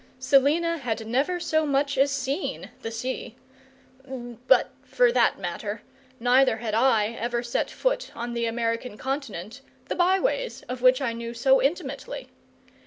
Selina 0.17 0.79
had 0.79 1.05
never 1.05 1.39
so 1.39 1.63
much 1.63 1.95
as 1.95 2.09
seen 2.09 2.71
the 2.81 2.89
sea; 2.89 3.35
but 4.03 4.71
for 4.83 5.11
that 5.11 5.37
matter 5.37 5.83
neither 6.19 6.57
had 6.57 6.73
I 6.73 7.09
ever 7.09 7.43
set 7.43 7.69
foot 7.69 8.09
on 8.15 8.33
the 8.33 8.47
American 8.47 8.97
continent, 8.97 9.61
the 9.89 9.95
by 9.95 10.19
ways 10.19 10.63
of 10.63 10.81
which 10.81 11.03
I 11.03 11.13
knew 11.13 11.35
so 11.35 11.61
intimately. 11.61 12.29